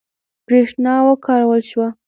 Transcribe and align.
برېښنا 0.45 0.93
وکارول 1.07 1.61
شوه. 1.69 1.87